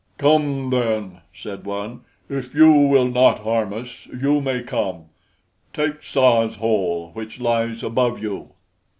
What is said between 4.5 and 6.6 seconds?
come. Take Tsa's